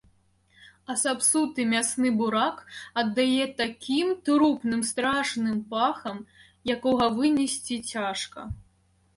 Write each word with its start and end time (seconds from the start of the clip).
А 0.91 0.93
сапсуты 1.01 1.65
мясны 1.73 2.09
бурак 2.21 2.57
аддае 3.01 3.45
такім 3.61 4.07
трупным 4.31 4.81
страшным 4.93 5.57
пахам, 5.75 6.17
якога 6.77 7.05
вынесці 7.21 7.75
цяжка. 7.95 8.41